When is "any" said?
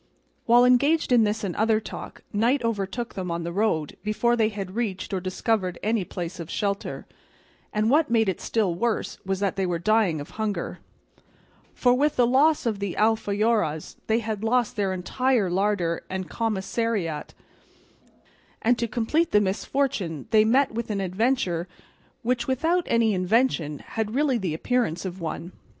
5.83-6.03, 22.87-23.13